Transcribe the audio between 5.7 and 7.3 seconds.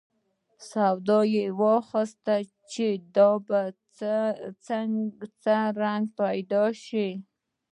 رنګ پیدا شي.